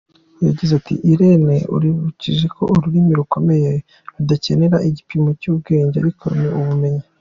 [0.47, 3.71] Yagize ati "Irene unyibukije ko ururimi rukomeye
[4.15, 7.03] rudakenera igipimo cy’ubwenge ariko ni ubumenyi.